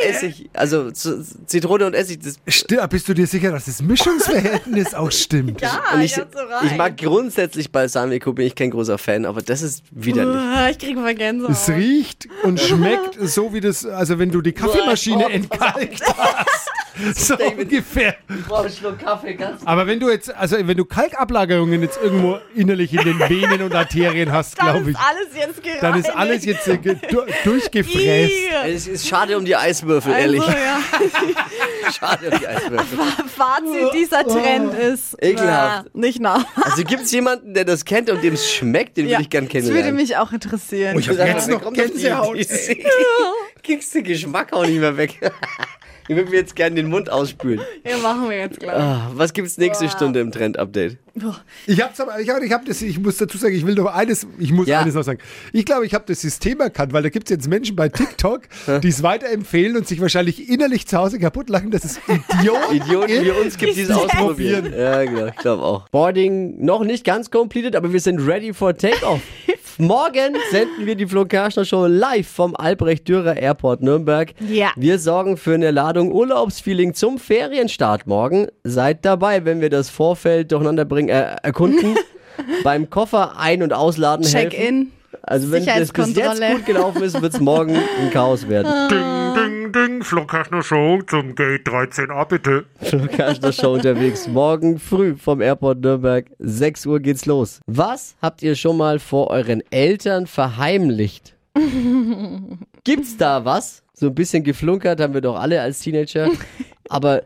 Essig, 0.04 0.50
also 0.54 0.92
Zitrone 0.92 1.88
und 1.88 1.94
Essig. 1.94 2.20
Das, 2.24 2.38
Sti- 2.48 2.88
Bist 2.88 3.08
du 3.10 3.14
dir 3.14 3.28
sicher, 3.28 3.52
dass 3.52 3.66
das 3.66 3.82
Mischungsverhältnis 3.82 4.94
auch 4.94 5.12
stimmt? 5.12 5.62
Ja, 5.62 5.84
und 5.94 6.02
ich, 6.02 6.16
so 6.16 6.22
rein. 6.22 6.66
ich 6.66 6.76
mag 6.78 6.96
grundsätzlich 6.98 7.72
Balsamico, 7.72 8.32
bin 8.34 8.48
ich 8.48 8.56
kein 8.56 8.72
großer 8.72 8.98
Fan, 8.98 9.26
aber 9.26 9.42
das 9.42 9.62
ist 9.62 9.84
widerlich. 9.92 10.72
Ich 10.72 10.80
kriege 10.80 11.02
Vergänsehaut. 11.02 11.52
Es 11.52 11.70
riecht 11.70 12.28
und 12.44 12.60
schmeckt 12.62 13.18
so 13.22 13.54
wie 13.54 13.60
das, 13.62 13.86
also 13.86 14.20
wenn 14.20 14.32
du 14.32 14.42
die 14.42 14.54
Kaffeemaschine 14.54 15.26
entkalkt 15.30 16.02
hast. 16.18 16.70
So 17.16 17.36
David. 17.36 17.60
ungefähr. 17.66 18.16
Ich 18.30 18.46
brauche 18.46 18.62
einen 18.66 18.72
Schluck 18.74 19.00
Kaffee, 19.00 19.34
ganz 19.36 19.62
Aber 19.66 19.86
wenn 19.88 20.00
du 20.00 20.10
jetzt, 20.10 20.34
also 20.36 20.56
wenn 20.60 20.78
du 20.78 20.86
Kalkablagerungen 20.86 21.82
jetzt 21.82 22.00
irgendwo 22.02 22.40
innerlich 22.56 22.94
in 22.94 23.04
den 23.04 23.20
Venen 23.20 23.62
und 23.62 23.76
Arterien 23.76 24.32
hast, 24.32 24.58
Dann 24.60 24.74
glaube 24.84 24.92
ist 24.92 24.98
ich, 24.98 25.06
alles 25.06 25.28
jetzt 25.36 25.64
gereinigt. 25.64 25.84
dann 25.84 26.00
ist 26.00 26.10
alles 26.16 26.46
jetzt 26.46 26.68
äh, 26.68 26.78
ge- 26.78 26.96
du- 27.10 27.26
durchgefräst. 27.44 28.34
Es 28.66 28.88
ist 28.88 29.08
schade 29.08 29.38
um 29.38 29.46
die 29.46 29.56
Eiswürfel, 29.56 30.12
ehrlich. 30.14 30.42
Also, 30.42 30.52
ja. 30.58 30.80
Schade 31.92 32.30
um 32.32 32.40
die 32.40 32.48
Eiswürfel. 32.48 32.98
Fazit 33.36 33.94
dieser 33.94 34.24
Trend 34.26 34.74
ist 34.74 35.16
Ekelhaft. 35.22 35.86
äh, 35.88 35.90
nicht 36.00 36.20
nah. 36.20 36.46
Also 36.62 36.84
gibt 36.84 37.04
es 37.04 37.12
jemanden, 37.12 37.54
der 37.54 37.66
das 37.66 37.86
kennt 37.86 38.10
und 38.10 38.24
dem 38.24 38.34
es 38.34 38.52
schmeckt, 38.52 38.98
den 38.98 39.08
würde 39.10 39.22
ich 39.22 39.30
gern 39.30 39.46
Das 39.46 39.54
würde 39.54 39.64
kennenlernen. 39.66 39.96
mich 39.96 40.18
auch 40.18 40.32
interessieren. 40.32 40.98
Ich 41.00 41.08
hab 41.10 41.16
Sag 41.16 41.28
mal, 41.28 41.34
jetzt 41.36 41.50
noch 41.50 41.74
Gänsehaut. 41.74 42.38
Kriegst 43.64 43.94
den 43.96 44.04
Geschmack 44.04 44.54
auch 44.54 44.66
nicht 44.66 44.80
mehr 44.80 44.96
weg. 44.98 45.20
Ich 46.10 46.16
würde 46.16 46.30
mir 46.30 46.38
jetzt 46.38 46.56
gerne 46.56 46.76
den 46.76 46.88
Mund 46.88 47.10
ausspülen. 47.10 47.60
Ja, 47.86 47.98
machen 47.98 48.30
wir 48.30 48.38
jetzt 48.38 48.60
gleich. 48.60 48.76
Ah, 48.76 49.12
was 49.14 49.34
gibt's 49.34 49.58
nächste 49.58 49.86
Boah. 49.86 49.92
Stunde 49.92 50.20
im 50.22 50.32
Trend-Update? 50.32 50.98
Ich 51.66 51.82
hab's 51.82 52.00
aber, 52.00 52.20
ich, 52.20 52.30
hab- 52.30 52.42
ich 52.44 52.52
hab 52.54 52.64
das, 52.66 52.82
ich 52.82 53.00
muss 53.00 53.18
dazu 53.18 53.38
sagen, 53.40 53.56
ich 53.56 53.66
will 53.66 53.74
noch 53.76 53.88
eines, 53.88 54.28
ich 54.38 54.52
muss 54.54 54.68
Ja. 54.68 54.82
eines 54.82 54.94
noch 54.94 55.02
sagen. 55.04 55.20
Ich 55.52 55.66
glaube, 55.66 55.86
ich 55.86 55.94
habe 55.96 56.04
das 56.08 56.22
System 56.22 56.60
erkannt, 56.62 56.94
weil 56.94 57.02
da 57.04 57.10
gibt's 57.10 57.32
jetzt 57.32 57.48
Menschen 57.50 57.76
bei 57.76 57.90
TikTok, 57.90 58.42
die 58.84 58.88
es 58.88 59.02
weiterempfehlen 59.04 59.76
und 59.76 59.88
sich 59.88 60.00
wahrscheinlich 60.00 60.48
innerlich 60.48 60.86
zu 60.88 60.98
Hause 60.98 61.18
kaputt 61.20 61.50
lachen, 61.50 61.72
dass 61.72 61.84
es 61.86 62.00
Idioten, 62.40 62.76
Idioten 62.76 63.26
wie 63.26 63.32
uns 63.32 63.58
gibt, 63.58 63.76
die 63.76 63.82
es 63.82 63.90
ausprobieren. 63.92 64.72
Ja, 64.78 65.04
genau, 65.04 65.26
ich 65.26 65.36
glaube 65.38 65.64
auch. 65.64 65.90
Boarding 65.90 66.64
noch 66.64 66.84
nicht 66.84 67.04
ganz 67.04 67.32
completed, 67.32 67.76
aber 67.76 67.92
wir 67.92 68.00
sind 68.00 68.20
ready 68.20 68.54
for 68.54 68.78
Takeoff. 68.78 69.22
Morgen 69.80 70.36
senden 70.50 70.88
wir 70.88 70.96
die 70.96 71.06
Flo 71.06 71.26
Kerschner 71.26 71.64
Show 71.64 71.86
live 71.86 72.28
vom 72.28 72.56
Albrecht 72.56 73.08
Dürer 73.08 73.38
Airport 73.38 73.84
Nürnberg. 73.84 74.34
Ja. 74.50 74.72
Wir 74.76 74.98
sorgen 74.98 75.38
für 75.38 75.54
eine 75.54 75.70
Ladung 75.70 76.12
Urlaubsfeeling 76.12 76.96
zum 76.96 77.20
Ferienstart 77.20 78.08
morgen. 78.08 78.48
Seid 78.64 79.06
dabei, 79.06 79.46
wenn 79.46 79.62
wir 79.62 79.70
das 79.70 79.92
Vorfeld 79.92 80.52
durcheinander 80.52 80.84
bringen, 80.84 81.10
äh, 81.10 81.36
erkunden. 81.44 81.96
beim 82.64 82.90
Koffer 82.90 83.38
ein- 83.38 83.62
und 83.62 83.72
ausladen 83.72 84.26
helfen. 84.26 84.50
Check-in. 84.50 84.92
Also 85.28 85.52
wenn 85.52 85.66
das 85.66 85.92
bis 85.92 86.16
jetzt 86.16 86.42
gut 86.42 86.66
gelaufen 86.66 87.04
ist, 87.04 87.22
wird 87.22 87.34
es 87.34 87.42
morgen 87.42 87.76
ein 87.76 88.10
Chaos 88.12 88.48
werden. 88.48 88.72
Ding, 88.90 89.34
ding, 89.36 89.72
ding, 89.74 90.02
Flo 90.02 90.26
Kerschner 90.26 90.64
Show 90.64 91.02
zum 91.06 91.36
Gate 91.36 91.68
13a 91.68 92.26
bitte. 92.26 92.66
Flo 92.80 93.08
Kerschner 93.08 93.52
Show 93.52 93.74
unterwegs. 93.74 94.30
Morgen 94.30 94.80
früh 94.80 95.18
vom 95.18 95.42
Airport 95.42 95.82
Nürnberg. 95.82 96.32
6 96.40 96.86
Uhr 96.86 97.02
geht's 97.02 97.26
los. 97.26 97.60
Was 97.68 98.16
habt 98.22 98.42
ihr 98.42 98.56
schon 98.56 98.78
mal 98.78 99.00
vor 99.00 99.30
euren 99.30 99.62
Eltern 99.70 100.28
verheimlicht? 100.28 101.36
Gibt's 102.86 103.18
da 103.18 103.44
was? 103.44 103.84
So 103.94 104.08
ein 104.08 104.16
bisschen 104.16 104.46
geflunkert 104.46 105.02
haben 105.02 105.14
wir 105.14 105.22
doch 105.22 105.38
alle 105.38 105.60
als 105.60 105.80
Teenager. 105.80 106.32
Aber 106.88 107.24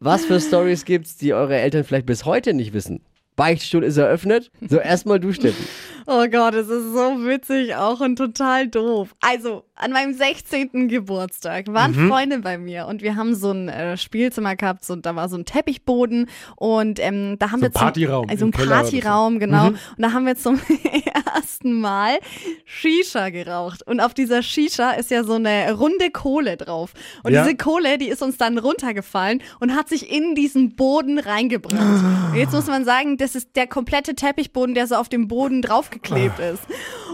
was 0.00 0.24
für 0.24 0.40
Stories 0.40 0.86
gibt's, 0.86 1.18
die 1.18 1.34
eure 1.34 1.56
Eltern 1.56 1.84
vielleicht 1.84 2.06
bis 2.06 2.24
heute 2.24 2.54
nicht 2.54 2.72
wissen? 2.72 3.02
Beichtstuhl 3.36 3.82
ist 3.84 3.96
eröffnet. 3.96 4.50
So, 4.68 4.78
erstmal 4.78 5.20
du, 5.20 5.32
Steffi. 5.32 5.62
Oh 6.04 6.26
Gott, 6.28 6.54
es 6.54 6.66
ist 6.68 6.92
so 6.94 7.24
witzig 7.24 7.76
auch 7.76 8.00
und 8.00 8.16
total 8.16 8.66
doof. 8.66 9.14
Also, 9.20 9.62
an 9.76 9.92
meinem 9.92 10.12
16. 10.14 10.88
Geburtstag 10.88 11.72
waren 11.72 11.92
Mhm. 11.92 12.08
Freunde 12.08 12.38
bei 12.40 12.58
mir 12.58 12.86
und 12.88 13.02
wir 13.02 13.14
haben 13.14 13.36
so 13.36 13.52
ein 13.52 13.68
äh, 13.68 13.96
Spielzimmer 13.96 14.56
gehabt, 14.56 14.84
so, 14.84 14.96
da 14.96 15.14
war 15.14 15.28
so 15.28 15.36
ein 15.36 15.44
Teppichboden 15.44 16.28
und 16.56 16.98
ähm, 16.98 17.36
da 17.38 17.52
haben 17.52 17.60
So 17.60 17.66
wir 17.66 17.68
ein 17.68 17.72
Partyraum 17.72 18.28
also 18.28 18.46
ein. 18.46 18.48
Mhm. 18.48 18.68
Partyraum, 18.68 19.38
genau. 19.38 19.66
Und 19.68 19.78
da 19.98 20.12
haben 20.12 20.26
wir 20.26 20.34
zum 20.34 20.58
ersten 21.36 21.80
Mal 21.80 22.18
Shisha 22.64 23.28
geraucht. 23.30 23.86
Und 23.86 24.00
auf 24.00 24.12
dieser 24.12 24.42
Shisha 24.42 24.90
ist 24.92 25.12
ja 25.12 25.22
so 25.22 25.34
eine 25.34 25.72
runde 25.72 26.10
Kohle 26.10 26.56
drauf. 26.56 26.94
Und 27.22 27.32
Ja. 27.32 27.44
diese 27.44 27.56
Kohle, 27.56 27.98
die 27.98 28.08
ist 28.08 28.22
uns 28.22 28.36
dann 28.38 28.58
runtergefallen 28.58 29.40
und 29.60 29.76
hat 29.76 29.88
sich 29.88 30.10
in 30.10 30.34
diesen 30.34 30.74
Boden 30.74 31.20
reingebrannt. 31.20 31.80
Und 32.32 32.38
jetzt 32.38 32.52
muss 32.52 32.66
man 32.66 32.84
sagen, 32.84 33.16
das 33.22 33.36
ist 33.36 33.50
der 33.54 33.66
komplette 33.66 34.14
Teppichboden, 34.14 34.74
der 34.74 34.86
so 34.86 34.96
auf 34.96 35.08
dem 35.08 35.28
Boden 35.28 35.62
draufgeklebt 35.62 36.38
ist. 36.40 36.62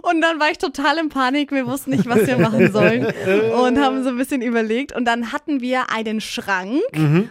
Und 0.02 0.20
dann 0.20 0.40
war 0.40 0.50
ich 0.50 0.58
total 0.58 0.98
in 0.98 1.10
Panik. 1.10 1.52
Wir 1.52 1.66
wussten 1.66 1.90
nicht, 1.90 2.06
was 2.06 2.26
wir 2.26 2.38
machen 2.38 2.72
sollen. 2.72 3.04
Und 3.04 3.78
haben 3.78 4.02
so 4.02 4.08
ein 4.08 4.16
bisschen 4.16 4.40
überlegt. 4.40 4.96
Und 4.96 5.04
dann 5.04 5.32
hatten 5.32 5.60
wir 5.60 5.90
einen 5.90 6.20
Schrank 6.20 6.80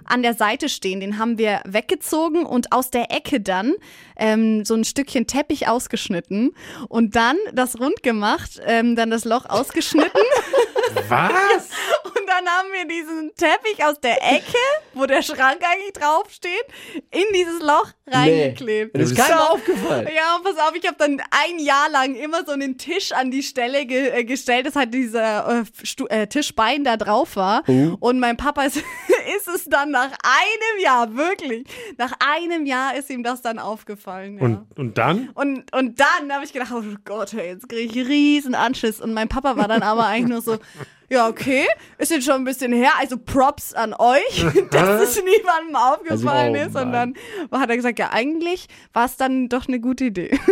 an 0.05 0.21
der 0.21 0.35
Seite 0.35 0.69
stehen. 0.69 0.99
Den 0.99 1.17
haben 1.17 1.37
wir 1.37 1.61
weggezogen 1.65 2.45
und 2.45 2.71
aus 2.71 2.91
der 2.91 3.11
Ecke 3.11 3.39
dann 3.41 3.73
ähm, 4.15 4.63
so 4.63 4.75
ein 4.75 4.83
Stückchen 4.83 5.27
Teppich 5.27 5.67
ausgeschnitten. 5.67 6.51
Und 6.87 7.15
dann 7.15 7.37
das 7.53 7.79
rund 7.79 8.03
gemacht, 8.03 8.61
ähm, 8.65 8.95
dann 8.95 9.09
das 9.09 9.25
Loch 9.25 9.45
ausgeschnitten. 9.47 10.11
Was? 10.95 11.69
Und 12.03 12.27
dann 12.27 12.45
haben 12.47 12.69
wir 12.71 12.87
diesen 12.87 13.33
Teppich 13.35 13.83
aus 13.83 13.99
der 13.99 14.17
Ecke, 14.21 14.57
wo 14.93 15.05
der 15.05 15.21
Schrank 15.21 15.59
eigentlich 15.61 15.93
draufsteht, 15.93 16.65
in 17.11 17.25
dieses 17.33 17.61
Loch 17.61 17.91
reingeklebt. 18.07 18.95
Das 18.95 19.11
ist 19.11 19.17
keinem 19.17 19.37
aufgefallen. 19.37 20.07
Ja, 20.15 20.35
und 20.35 20.43
pass 20.43 20.57
auf, 20.57 20.75
ich 20.75 20.85
habe 20.85 20.97
dann 20.97 21.21
ein 21.31 21.59
Jahr 21.59 21.89
lang 21.89 22.15
immer 22.15 22.45
so 22.45 22.51
einen 22.51 22.77
Tisch 22.77 23.11
an 23.11 23.31
die 23.31 23.43
Stelle 23.43 23.85
ge 23.85 24.09
äh, 24.09 24.23
gestellt, 24.23 24.65
dass 24.65 24.75
halt 24.75 24.93
dieser 24.93 25.63
äh, 26.09 26.21
äh, 26.21 26.27
Tischbein 26.27 26.83
da 26.83 26.97
drauf 26.97 27.35
war. 27.35 27.63
Oh. 27.67 27.95
Und 27.99 28.19
mein 28.19 28.37
Papa 28.37 28.63
ist, 28.63 28.77
ist 29.35 29.47
es 29.47 29.65
dann 29.65 29.91
nach 29.91 30.11
einem 30.11 30.83
Jahr, 30.83 31.15
wirklich, 31.15 31.67
nach 31.97 32.13
einem 32.19 32.65
Jahr 32.65 32.95
ist 32.95 33.09
ihm 33.09 33.23
das 33.23 33.41
dann 33.41 33.59
aufgefallen. 33.59 34.37
Ja. 34.37 34.43
Und, 34.45 34.65
und 34.77 34.97
dann? 34.97 35.29
Und, 35.33 35.75
und 35.75 35.99
dann 35.99 36.31
habe 36.33 36.45
ich 36.45 36.53
gedacht, 36.53 36.71
oh 36.73 36.83
Gott, 37.05 37.33
jetzt 37.33 37.67
kriege 37.69 37.99
ich 38.01 38.07
riesen 38.07 38.55
Anschiss. 38.55 38.99
Und 39.01 39.13
mein 39.13 39.27
Papa 39.27 39.57
war 39.57 39.67
dann 39.67 39.83
aber 39.83 40.05
eigentlich 40.05 40.29
nur 40.29 40.41
so, 40.41 40.57
ja, 41.09 41.27
okay, 41.27 41.65
ist 41.97 42.11
jetzt 42.11 42.25
schon 42.25 42.35
ein 42.35 42.43
bisschen 42.43 42.73
her, 42.73 42.91
also 42.99 43.17
Props 43.17 43.73
an 43.73 43.93
euch, 43.93 44.45
dass 44.71 45.01
es 45.01 45.23
niemandem 45.23 45.75
aufgefallen 45.75 46.55
Also, 46.55 46.65
oh 46.65 46.81
ist. 46.81 46.85
Und 46.85 46.91
dann 46.91 47.13
hat 47.51 47.69
er 47.69 47.75
gesagt, 47.77 47.99
ja, 47.99 48.09
eigentlich 48.11 48.67
war 48.93 49.05
es 49.05 49.17
dann 49.17 49.49
doch 49.49 49.67
eine 49.67 49.79
gute 49.79 50.05
Idee. 50.05 50.37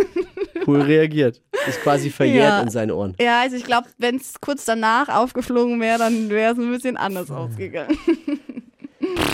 Cool 0.66 0.80
reagiert. 0.80 1.42
Ist 1.68 1.80
quasi 1.82 2.10
verjährt 2.10 2.48
Ja. 2.48 2.60
in 2.60 2.70
seinen 2.70 2.90
Ohren. 2.90 3.14
ja, 3.20 3.40
also 3.42 3.54
ich 3.54 3.62
glaube, 3.62 3.86
wenn 3.98 4.16
es 4.16 4.40
kurz 4.40 4.64
danach 4.64 5.08
aufgeflogen 5.08 5.80
wäre, 5.80 5.98
dann 5.98 6.28
wäre 6.28 6.54
es 6.54 6.58
ein 6.58 6.68
bisschen 6.72 6.96
anders 6.96 7.30
ausgegangen. 7.30 7.96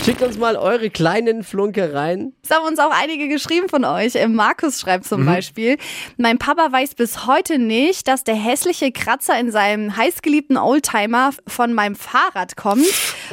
Schickt 0.05 0.21
uns 0.21 0.37
mal 0.37 0.57
eure 0.57 0.89
kleinen 0.89 1.43
Flunkereien. 1.43 2.35
Es 2.43 2.49
haben 2.51 2.65
uns 2.67 2.77
auch 2.79 2.91
einige 2.91 3.29
geschrieben 3.29 3.69
von 3.69 3.85
euch. 3.85 4.15
Äh, 4.15 4.27
Markus 4.27 4.81
schreibt 4.81 5.05
zum 5.05 5.25
Beispiel, 5.25 5.77
mein 6.17 6.37
Papa 6.37 6.67
weiß 6.71 6.95
bis 6.95 7.25
heute 7.25 7.57
nicht, 7.57 8.07
dass 8.09 8.25
der 8.25 8.35
hässliche 8.35 8.91
Kratzer 8.91 9.39
in 9.39 9.49
seinem 9.51 9.95
heißgeliebten 9.95 10.57
Oldtimer 10.57 11.29
von 11.47 11.73
meinem 11.73 11.95
Fahrrad 11.95 12.57
kommt. 12.57 12.85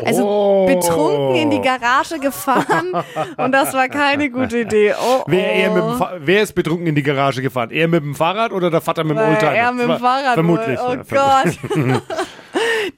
Also 0.05 0.25
Oh. 0.29 0.67
betrunken 0.67 1.35
in 1.37 1.51
die 1.51 1.61
Garage 1.61 2.21
gefahren 2.21 2.93
und 3.37 3.51
das 3.53 3.73
war 3.75 3.89
keine 3.89 4.31
gute 4.31 4.61
Idee. 4.61 4.95
Oh, 5.01 5.25
Wer, 5.27 5.73
oh. 5.73 5.95
Fa- 5.97 6.13
wer 6.21 6.43
ist 6.43 6.55
betrunken 6.55 6.87
in 6.87 6.95
die 6.95 7.03
Garage 7.03 7.43
gefahren? 7.43 7.71
Er 7.73 7.89
mit 7.89 8.03
dem 8.05 8.15
Fahrrad 8.15 8.53
oder 8.53 8.71
der 8.71 8.81
Vater 8.81 9.03
mit 9.03 9.17
dem 9.17 9.19
Weil 9.19 9.31
Oldtimer? 9.31 9.53
Er 9.55 9.73
mit 9.73 9.89
dem 9.89 9.99
Fahrrad. 9.99 10.35
Vermutlich. 10.35 10.79
Oh 10.79 10.95
ja. 10.95 11.43
Gott. 11.43 11.59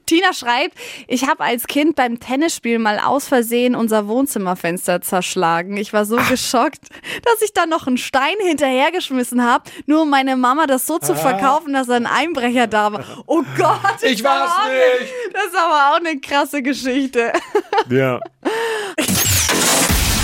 Tina 0.05 0.33
schreibt, 0.33 0.77
ich 1.07 1.27
habe 1.27 1.43
als 1.43 1.67
Kind 1.67 1.95
beim 1.95 2.19
Tennisspiel 2.19 2.79
mal 2.79 2.99
aus 2.99 3.27
Versehen 3.27 3.75
unser 3.75 4.07
Wohnzimmerfenster 4.07 5.01
zerschlagen. 5.01 5.77
Ich 5.77 5.93
war 5.93 6.05
so 6.05 6.17
geschockt, 6.29 6.89
dass 7.23 7.41
ich 7.41 7.53
dann 7.53 7.69
noch 7.69 7.87
einen 7.87 7.97
Stein 7.97 8.35
hinterhergeschmissen 8.41 9.43
habe, 9.43 9.69
nur 9.85 10.03
um 10.03 10.09
meine 10.09 10.35
Mama 10.35 10.67
das 10.67 10.85
so 10.85 10.99
zu 10.99 11.15
verkaufen, 11.15 11.73
dass 11.73 11.89
ein 11.89 12.05
Einbrecher 12.05 12.67
da 12.67 12.93
war. 12.93 13.03
Oh 13.25 13.43
Gott. 13.57 13.79
Ich 14.01 14.21
das 14.21 14.31
war's 14.31 14.49
war 14.49 14.65
auch 14.65 14.69
nicht. 14.69 15.13
Eine, 15.13 15.33
das 15.33 15.45
ist 15.45 15.57
aber 15.57 15.91
auch 15.91 15.99
eine 15.99 16.19
krasse 16.19 16.61
Geschichte. 16.61 17.33
Ja. 17.89 18.19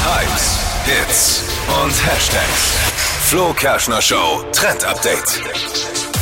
Hypes, 0.03 0.57
Hits 0.85 1.43
und 1.83 1.91
Hashtags. 2.05 2.77
Flo 3.25 3.53
Kerschner 3.53 4.01
Show 4.01 4.43
Trend 4.53 4.83
Update. 4.85 5.41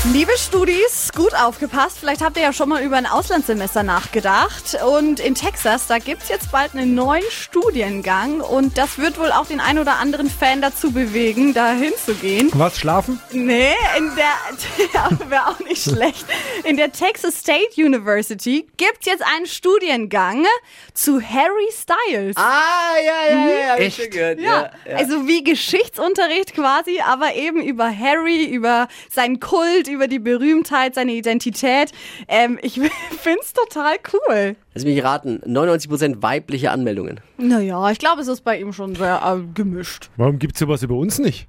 Liebe 0.05 0.31
Studis, 0.37 1.11
gut 1.13 1.33
aufgepasst. 1.35 1.97
Vielleicht 1.99 2.21
habt 2.21 2.37
ihr 2.37 2.43
ja 2.43 2.53
schon 2.53 2.69
mal 2.69 2.81
über 2.81 2.95
ein 2.95 3.05
Auslandssemester 3.05 3.83
nachgedacht. 3.83 4.77
Und 4.85 5.19
in 5.19 5.35
Texas, 5.35 5.87
da 5.87 5.97
gibt's 5.97 6.29
jetzt 6.29 6.51
bald 6.51 6.73
einen 6.73 6.95
neuen 6.95 7.23
Studiengang. 7.29 8.39
Und 8.39 8.77
das 8.77 8.99
wird 8.99 9.19
wohl 9.19 9.31
auch 9.31 9.47
den 9.47 9.59
ein 9.59 9.79
oder 9.79 9.97
anderen 9.97 10.29
Fan 10.29 10.61
dazu 10.61 10.91
bewegen, 10.91 11.53
da 11.53 11.71
hinzugehen. 11.71 12.49
Was, 12.53 12.77
schlafen? 12.79 13.19
Nee, 13.31 13.73
in 13.97 14.11
der, 14.15 14.85
ja, 14.93 15.09
wäre 15.29 15.47
auch 15.47 15.59
nicht 15.59 15.83
schlecht. 15.83 16.25
In 16.63 16.77
der 16.77 16.91
Texas 16.91 17.39
State 17.39 17.75
University 17.75 18.65
gibt's 18.77 19.07
jetzt 19.07 19.23
einen 19.35 19.45
Studiengang 19.45 20.45
zu 20.93 21.21
Harry 21.21 21.69
Styles. 21.71 22.37
Ah, 22.37 22.93
ja, 23.03 23.33
ja, 23.35 23.47
ja. 23.49 23.75
ich 23.77 23.87
Echt? 23.87 24.01
schon 24.01 24.09
gehört. 24.11 24.39
Ja, 24.39 24.71
also 24.95 25.27
wie 25.27 25.43
Geschichtsunterricht 25.43 26.53
quasi, 26.53 27.01
aber 27.01 27.35
eben 27.35 27.61
über 27.61 27.85
Harry, 27.85 28.45
über 28.45 28.87
seinen 29.09 29.39
Kult, 29.39 29.86
über 29.87 30.07
die 30.07 30.19
Berühmtheit, 30.19 30.95
seine 30.95 31.13
Identität. 31.13 31.91
Ähm, 32.27 32.57
ich 32.61 32.79
find's 33.21 33.53
total 33.53 33.95
cool. 34.13 34.55
Lass 34.73 34.83
mich 34.85 35.03
raten, 35.03 35.41
99% 35.45 36.21
weibliche 36.21 36.71
Anmeldungen. 36.71 37.19
Naja, 37.37 37.89
ich 37.91 37.99
glaube, 37.99 38.21
es 38.21 38.27
ist 38.27 38.41
bei 38.43 38.59
ihm 38.59 38.73
schon 38.73 38.95
sehr 38.95 39.21
äh, 39.23 39.53
gemischt. 39.53 40.09
Warum 40.17 40.39
gibt's 40.39 40.59
sowas 40.59 40.83
über 40.83 40.95
uns 40.95 41.19
nicht? 41.19 41.47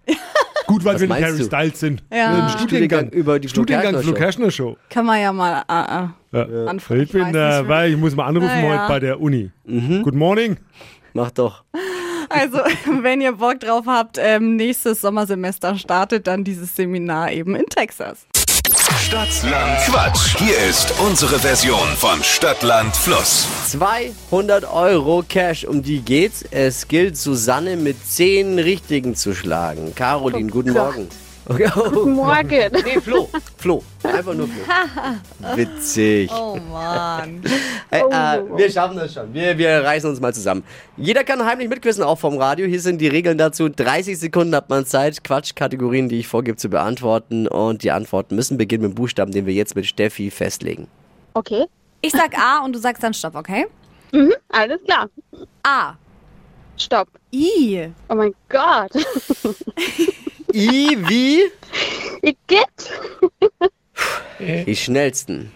Gut, 0.67 0.85
weil 0.85 0.95
Was 0.95 1.01
wir 1.01 1.09
nicht 1.09 1.21
meinst 1.21 1.27
Harry 1.29 1.39
du? 1.39 1.45
Styles 1.45 1.81
sind. 1.81 2.03
Ja. 2.13 2.27
Ein 2.45 2.49
Studiengang. 2.51 2.59
Studiengang 3.07 3.09
über 3.11 3.39
die 3.39 3.49
Flo 3.49 3.63
Studiengang 3.63 3.93
Kerschner 3.93 4.03
Flo 4.03 4.11
Show. 4.13 4.19
Kerschner 4.19 4.51
Show. 4.51 4.77
Kann 4.91 5.07
man 5.07 5.21
ja 5.21 5.33
mal 5.33 5.63
äh, 6.33 6.39
äh, 6.39 6.55
Ja. 6.63 6.67
anfangen. 6.67 7.01
Ich 7.01 7.13
bin, 7.13 7.23
weiß 7.23 7.65
äh, 7.65 7.69
weil 7.69 7.91
ich 7.93 7.97
muss 7.97 8.15
mal 8.15 8.27
anrufen 8.27 8.49
Naja. 8.49 8.81
heute 8.83 8.89
bei 8.93 9.01
der 9.01 9.19
Uni. 9.21 9.51
Mhm. 9.65 10.03
Good 10.03 10.15
morning. 10.15 10.59
Mach 11.15 11.31
doch. 11.31 11.65
Also, 12.29 12.59
wenn 13.03 13.21
ihr 13.21 13.33
Bock 13.33 13.61
drauf 13.61 13.85
habt, 13.87 14.19
ähm, 14.19 14.57
nächstes 14.57 15.01
Sommersemester 15.01 15.77
startet 15.77 16.27
dann 16.27 16.45
dieses 16.45 16.75
Seminar 16.75 17.33
eben 17.33 17.55
in 17.57 17.67
Texas. 17.67 18.27
Stadtland 19.01 19.79
Quatsch. 19.87 20.37
Hier 20.37 20.59
ist 20.69 20.93
unsere 21.01 21.39
Version 21.39 21.89
von 21.97 22.23
Stadtland 22.23 22.95
Fluss. 22.95 23.47
200 23.69 24.71
Euro 24.71 25.25
Cash, 25.27 25.65
um 25.65 25.83
die 25.83 26.01
geht's. 26.01 26.45
Es 26.51 26.89
gilt, 26.89 27.17
Susanne 27.17 27.77
mit 27.77 27.97
10 28.07 28.59
Richtigen 28.59 29.15
zu 29.15 29.35
schlagen. 29.35 29.95
Caroline, 29.95 30.51
guten 30.51 30.73
Morgen. 30.75 31.09
Okay, 31.49 31.71
oh, 31.77 32.05
Morgen. 32.07 32.49
nee, 32.85 33.01
Flo. 33.01 33.29
Flo. 33.57 33.83
Einfach 34.03 34.35
nur 34.35 34.49
Flo. 34.49 34.65
Witzig. 35.57 36.31
Oh 36.31 36.59
Mann. 36.71 37.43
Äh, 37.91 38.01
äh, 38.01 38.43
wir 38.57 38.71
schaffen 38.71 38.97
das 38.99 39.15
schon. 39.15 39.33
Wir, 39.33 39.57
wir 39.57 39.83
reißen 39.83 40.11
uns 40.11 40.21
mal 40.21 40.35
zusammen. 40.35 40.63
Jeder 40.99 41.25
kann 41.25 41.43
heimlich 41.45 41.69
mitquissen, 41.71 42.03
auch 42.03 42.19
vom 42.19 42.37
Radio. 42.37 42.67
Hier 42.67 42.81
sind 42.81 43.01
die 43.01 43.09
Regeln 43.09 43.39
dazu. 43.39 43.69
30 43.71 44.19
Sekunden 44.19 44.55
hat 44.55 44.69
man 44.69 44.85
Zeit, 44.85 45.25
Quatschkategorien, 45.25 46.11
die 46.11 46.19
ich 46.21 46.29
vorgebe, 46.29 46.59
zu 46.59 46.69
beantworten. 46.69 47.49
Und 47.49 47.83
die 47.83 47.91
Antworten 47.93 48.37
müssen 48.37 48.59
beginnen 48.59 48.83
mit 48.83 48.93
dem 48.93 48.95
Buchstaben, 48.97 49.33
den 49.33 49.47
wir 49.47 49.55
jetzt 49.55 49.75
mit 49.75 49.87
Steffi 49.87 50.31
festlegen. 50.31 50.87
Okay, 51.33 51.65
Ich 52.03 52.13
sag 52.13 52.37
A 52.39 52.63
und 52.65 52.75
du 52.75 52.79
sagst 52.79 53.03
dann 53.03 53.15
Stopp, 53.15 53.35
okay? 53.35 53.67
alles 54.51 54.83
klar. 54.85 55.09
A. 55.63 55.95
Stopp. 56.77 57.09
I. 57.33 57.89
Oh 58.09 58.15
mein 58.15 58.35
Gott. 58.49 58.93
I 60.53 60.97
wie? 61.09 61.43
Igitt. 62.23 62.91
Die 64.67 64.77
schnellsten 64.77 65.51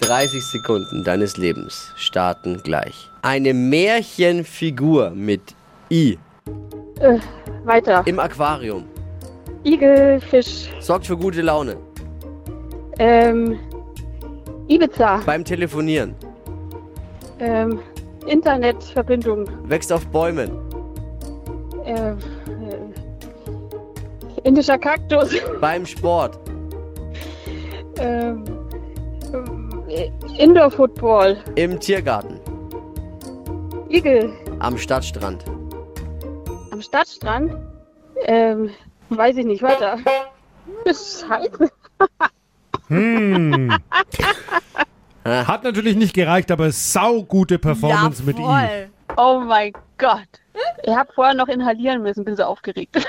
30 0.00 0.42
Sekunden 0.44 1.04
deines 1.04 1.36
Lebens 1.36 1.92
starten 1.96 2.60
gleich. 2.64 3.08
Eine 3.22 3.54
Märchenfigur 3.54 5.10
mit 5.10 5.54
I 5.90 6.18
Äh, 7.00 7.18
weiter. 7.64 8.02
im 8.06 8.18
Aquarium 8.18 8.84
Igel, 9.64 10.20
Fisch. 10.20 10.68
sorgt 10.80 11.06
für 11.06 11.16
gute 11.16 11.42
Laune. 11.42 11.76
Ähm, 12.98 13.58
Ibiza. 14.68 15.20
Beim 15.24 15.44
Telefonieren 15.44 16.14
Ähm, 17.38 17.78
Internetverbindung. 18.26 19.46
wächst 19.68 19.92
auf 19.92 20.06
Bäumen. 20.08 20.50
Äh, 21.84 22.14
indischer 24.44 24.78
Kaktus. 24.78 25.30
Beim 25.60 25.86
Sport 25.86 26.38
Ähm, 27.98 28.44
äh, 29.88 30.10
Indoor 30.38 30.70
Football. 30.70 31.36
im 31.56 31.78
Tiergarten. 31.78 32.40
Igel. 33.88 34.32
Am 34.60 34.78
Stadtstrand. 34.78 35.44
Am 36.70 36.80
Stadtstrand. 36.80 37.54
Ähm, 38.24 38.70
weiß 39.10 39.36
ich 39.36 39.44
nicht, 39.44 39.62
weiter. 39.62 39.98
Scheiße. 40.86 41.70
Hm. 42.88 43.72
Hat 45.24 45.62
natürlich 45.64 45.94
nicht 45.96 46.14
gereicht, 46.14 46.50
aber 46.50 46.72
saugute 46.72 47.58
Performance 47.58 48.22
mit 48.24 48.38
ihm. 48.38 48.90
Oh 49.16 49.40
mein 49.40 49.72
Gott. 49.98 50.28
Ich 50.84 50.94
habe 50.94 51.12
vorher 51.12 51.34
noch 51.34 51.48
inhalieren 51.48 52.02
müssen, 52.02 52.24
bin 52.24 52.36
so 52.36 52.44
aufgeregt. 52.44 52.96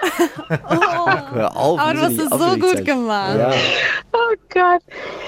Hör 0.48 1.56
auf. 1.56 1.80
Aber 1.80 1.94
du 1.94 2.02
hast 2.02 2.18
es 2.18 2.30
so 2.30 2.56
gut 2.56 2.78
sein. 2.78 2.86
gemacht. 2.86 3.38
Ja. 3.38 3.54
Oh 4.14 4.36
Gott. 4.50 4.82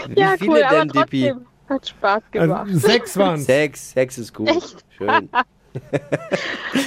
Wie 0.07 0.19
ja, 0.19 0.35
viele 0.37 0.51
cool, 0.51 0.63
aber 0.63 0.79
denn, 0.79 0.87
Dippi? 0.89 1.27
trotzdem 1.29 1.45
hat 1.69 1.87
Spaß 1.87 2.23
gemacht. 2.31 2.67
Also, 2.67 2.79
sechs 2.79 3.17
waren 3.17 3.37
Sechs, 3.39 3.91
sechs 3.91 4.17
ist 4.17 4.33
gut. 4.33 4.49
Schön. 4.97 5.29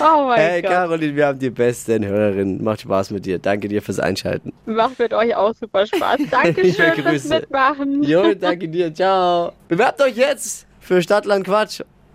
Oh 0.00 0.25
mein 0.28 0.38
Hey 0.38 0.62
Gott. 0.62 0.71
Caroline, 0.71 1.14
wir 1.14 1.26
haben 1.26 1.38
die 1.38 1.50
besten 1.50 2.07
Hörerinnen. 2.07 2.64
Macht 2.64 2.80
Spaß 2.80 3.11
mit 3.11 3.26
dir. 3.26 3.38
Danke 3.38 3.68
dir 3.68 3.83
fürs 3.83 3.99
Einschalten. 3.99 4.52
Macht 4.64 4.99
mit 4.99 5.12
euch 5.12 5.37
auch 5.37 5.54
super 5.54 5.87
Spaß. 5.87 6.21
Dankeschön 6.30 6.95
fürs 6.95 7.04
Grüße. 7.04 7.28
Mitmachen. 7.28 8.02
Jo, 8.02 8.33
danke 8.33 8.66
dir. 8.66 8.95
Ciao. 8.95 9.52
Bewerbt 9.68 10.00
euch 10.00 10.16
jetzt 10.16 10.66
für 10.80 11.02
Stadtland 11.02 11.45
Quatsch 11.45 11.83